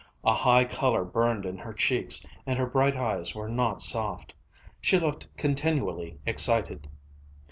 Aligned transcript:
A 0.23 0.33
high 0.33 0.65
color 0.65 1.05
burned 1.05 1.45
in 1.45 1.59
her 1.59 1.73
cheeks, 1.75 2.25
and 2.47 2.57
her 2.57 2.65
bright 2.65 2.97
eyes 2.97 3.35
were 3.35 3.47
not 3.47 3.81
soft. 3.81 4.33
She 4.81 4.97
looked 4.99 5.27
continually 5.37 6.17
excited. 6.25 6.87